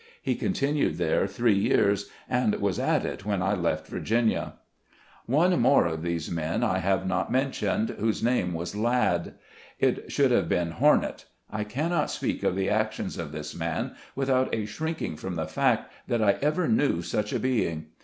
[0.19, 4.53] He continued there three years, and was at it when I left Virginia.
[5.27, 9.35] One more of these men I have not mentioned, whose name was Ladd.
[9.77, 14.51] It should have been "Hornet" I cannot speak of the actions of this man, without
[14.55, 17.85] a shrinking from the fact that I ever knew such a being.